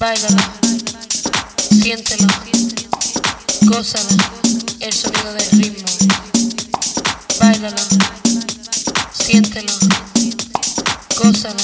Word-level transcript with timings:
Báilalo, 0.00 0.42
siéntelo, 1.82 2.26
gózalo, 3.64 4.08
el 4.80 4.92
sonido 4.94 5.34
del 5.34 5.50
ritmo. 5.60 5.88
Báilalo, 7.38 7.82
siéntelo, 9.12 9.74
gózalo, 11.22 11.62